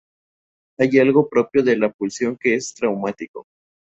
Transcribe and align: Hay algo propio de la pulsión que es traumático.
Hay 0.79 0.97
algo 0.97 1.29
propio 1.29 1.61
de 1.63 1.77
la 1.77 1.91
pulsión 1.91 2.35
que 2.35 2.55
es 2.55 2.73
traumático. 2.73 3.45